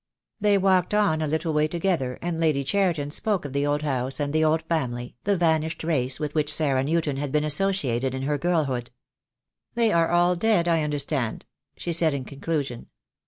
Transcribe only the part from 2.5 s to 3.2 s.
Cheriton